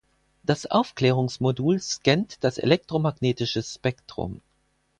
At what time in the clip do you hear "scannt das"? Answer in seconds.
1.79-2.57